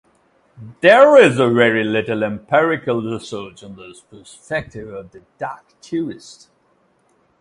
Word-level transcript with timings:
There 0.79 1.15
is 1.17 1.35
very 1.37 1.83
little 1.83 2.23
empirical 2.23 3.03
research 3.03 3.63
on 3.63 3.75
the 3.75 3.95
perspective 4.09 4.87
of 4.91 5.11
the 5.11 5.21
dark 5.37 5.79
tourist. 5.79 6.49